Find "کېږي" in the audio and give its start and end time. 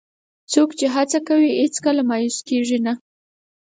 2.49-2.77